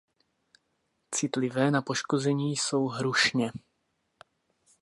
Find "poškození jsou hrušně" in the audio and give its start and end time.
1.81-3.51